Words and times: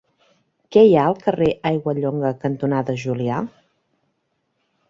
Què 0.75 0.83
hi 0.85 0.95
ha 0.95 1.03
al 1.09 1.17
carrer 1.25 1.49
Aiguallonga 1.71 2.33
cantonada 2.47 2.99
Julià? 3.05 3.43